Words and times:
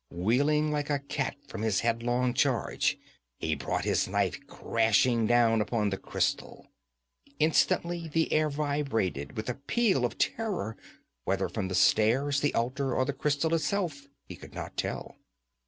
Wheeling 0.09 0.71
like 0.71 0.89
a 0.89 0.97
cat 0.97 1.35
from 1.47 1.61
his 1.61 1.81
headlong 1.81 2.33
charge, 2.33 2.97
he 3.37 3.53
brought 3.53 3.85
his 3.85 4.07
knife 4.07 4.39
crashing 4.47 5.27
down 5.27 5.61
upon 5.61 5.91
the 5.91 5.97
crystal. 5.97 6.65
Instantly 7.37 8.07
the 8.07 8.33
air 8.33 8.49
vibrated 8.49 9.37
with 9.37 9.47
a 9.47 9.53
peal 9.53 10.03
of 10.03 10.17
terror, 10.17 10.75
whether 11.23 11.47
from 11.47 11.67
the 11.67 11.75
stairs, 11.75 12.39
the 12.41 12.55
altar, 12.55 12.95
or 12.95 13.05
the 13.05 13.13
crystal 13.13 13.53
itself 13.53 14.07
he 14.25 14.35
could 14.35 14.55
not 14.55 14.75
tell. 14.75 15.17